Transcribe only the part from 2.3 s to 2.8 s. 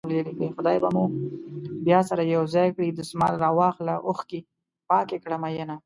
يو ځای